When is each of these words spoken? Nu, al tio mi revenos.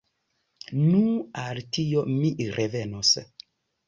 Nu, 0.77 1.01
al 1.41 1.61
tio 1.77 2.05
mi 2.13 2.31
revenos. 2.57 3.13